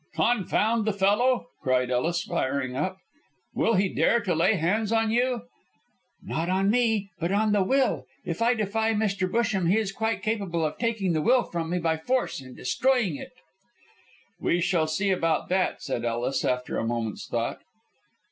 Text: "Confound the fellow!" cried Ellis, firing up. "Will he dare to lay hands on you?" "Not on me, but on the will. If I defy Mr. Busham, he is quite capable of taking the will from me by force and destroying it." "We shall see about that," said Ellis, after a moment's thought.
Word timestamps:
"Confound 0.15 0.85
the 0.85 0.93
fellow!" 0.93 1.49
cried 1.61 1.91
Ellis, 1.91 2.23
firing 2.23 2.75
up. 2.75 2.97
"Will 3.53 3.75
he 3.75 3.87
dare 3.87 4.19
to 4.21 4.33
lay 4.33 4.55
hands 4.55 4.91
on 4.91 5.11
you?" 5.11 5.43
"Not 6.23 6.49
on 6.49 6.71
me, 6.71 7.11
but 7.19 7.31
on 7.31 7.51
the 7.51 7.61
will. 7.61 8.07
If 8.25 8.41
I 8.41 8.55
defy 8.55 8.95
Mr. 8.95 9.29
Busham, 9.31 9.69
he 9.69 9.77
is 9.77 9.91
quite 9.91 10.23
capable 10.23 10.65
of 10.65 10.79
taking 10.79 11.13
the 11.13 11.21
will 11.21 11.43
from 11.43 11.69
me 11.69 11.77
by 11.77 11.97
force 11.97 12.41
and 12.41 12.57
destroying 12.57 13.15
it." 13.15 13.33
"We 14.39 14.59
shall 14.59 14.87
see 14.87 15.11
about 15.11 15.49
that," 15.49 15.83
said 15.83 16.03
Ellis, 16.03 16.43
after 16.43 16.79
a 16.79 16.83
moment's 16.83 17.27
thought. 17.27 17.61